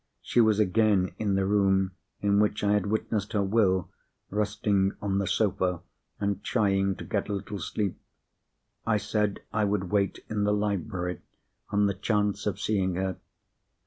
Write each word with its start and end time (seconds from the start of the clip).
She 0.23 0.41
was 0.41 0.59
again 0.59 1.13
in 1.19 1.35
the 1.35 1.45
room 1.45 1.91
in 2.21 2.39
which 2.39 2.63
I 2.63 2.71
had 2.71 2.87
witnessed 2.87 3.33
her 3.33 3.43
Will, 3.43 3.91
resting 4.31 4.93
on 4.99 5.19
the 5.19 5.27
sofa, 5.27 5.81
and 6.19 6.43
trying 6.43 6.95
to 6.95 7.03
get 7.03 7.29
a 7.29 7.33
little 7.33 7.59
sleep. 7.59 7.99
I 8.83 8.97
said 8.97 9.41
I 9.53 9.63
would 9.63 9.91
wait 9.91 10.17
in 10.27 10.43
the 10.43 10.53
library, 10.53 11.21
on 11.69 11.85
the 11.85 11.93
chance 11.93 12.47
of 12.47 12.59
seeing 12.59 12.95
her. 12.95 13.17